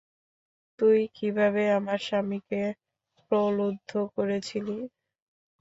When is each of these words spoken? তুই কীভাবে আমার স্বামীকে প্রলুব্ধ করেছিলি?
তুই 0.79 0.99
কীভাবে 1.15 1.63
আমার 1.77 1.99
স্বামীকে 2.07 2.61
প্রলুব্ধ 3.25 3.91
করেছিলি? 4.15 4.77